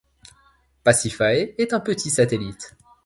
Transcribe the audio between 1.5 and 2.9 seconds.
est un petit satellite.